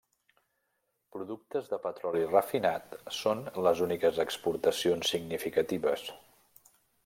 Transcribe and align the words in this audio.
Productes 1.15 1.69
de 1.73 1.77
petroli 1.83 2.23
refinat 2.31 2.97
són 3.19 3.45
les 3.67 3.85
úniques 3.89 4.19
exportacions 4.27 5.15
significatives. 5.17 6.11